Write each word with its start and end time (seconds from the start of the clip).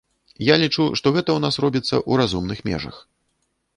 Я 0.45 0.55
лічу, 0.61 0.83
што 1.01 1.13
гэта 1.17 1.23
ў 1.33 1.39
нас 1.45 1.59
робіцца 1.67 1.91
ў 1.91 2.11
разумных 2.23 2.67
межах. 2.71 2.97